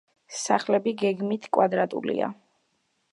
[0.43, 2.31] სახლები გეგმით კვადრატულია.